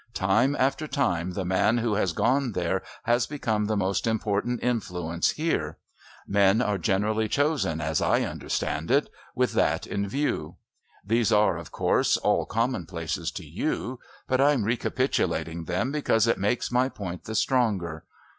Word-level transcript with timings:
Time 0.15 0.55
after 0.57 0.87
time 0.87 1.33
the 1.33 1.45
man 1.45 1.77
who 1.77 1.93
has 1.93 2.11
gone 2.11 2.53
there 2.53 2.81
has 3.03 3.27
become 3.27 3.65
the 3.65 3.77
most 3.77 4.07
important 4.07 4.63
influence 4.63 5.33
here. 5.33 5.77
Men 6.27 6.59
are 6.59 6.79
generally 6.79 7.27
chosen, 7.27 7.79
as 7.79 8.01
I 8.01 8.23
understand 8.23 8.89
it, 8.89 9.11
with 9.35 9.53
that 9.53 9.85
in 9.85 10.07
view. 10.07 10.55
These 11.05 11.31
are, 11.31 11.55
of 11.55 11.71
course, 11.71 12.17
all 12.17 12.47
commonplaces 12.47 13.29
to 13.33 13.45
you, 13.45 13.99
but 14.27 14.41
I'm 14.41 14.63
recapitulating 14.63 15.65
them 15.65 15.91
because 15.91 16.25
it 16.25 16.39
makes 16.39 16.71
my 16.71 16.89
point 16.89 17.25
the 17.25 17.35
stronger. 17.35 18.03